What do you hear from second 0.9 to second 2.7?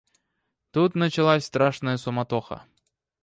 началась страшная суматоха.